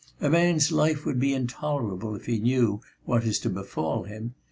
A 0.19 0.31
man's 0.31 0.71
life 0.71 1.05
would 1.05 1.19
be 1.19 1.31
intolerable 1.31 2.15
if 2.15 2.25
he 2.25 2.39
knew 2.39 2.81
what 3.05 3.23
is 3.23 3.37
to 3.41 3.51
befall 3.51 4.05
him. 4.05 4.33